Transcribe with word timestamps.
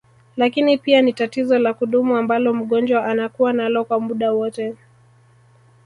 Lakini 0.37 0.77
pia 0.77 1.01
ni 1.01 1.13
tatizo 1.13 1.59
la 1.59 1.73
kudumu 1.73 2.17
ambalo 2.17 2.53
mgonjwa 2.53 3.05
anakua 3.05 3.53
nalo 3.53 3.83
kwa 3.85 3.99
muda 3.99 4.31
wote 4.33 4.75